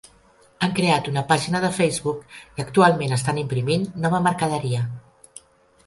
Han 0.67 0.71
creat 0.79 1.09
una 1.11 1.23
pàgina 1.33 1.61
de 1.67 1.69
Facebook 1.81 2.25
i 2.47 2.65
actualment 2.65 3.15
estan 3.21 3.45
imprimint 3.45 3.89
nova 4.07 4.27
mercaderia. 4.31 4.85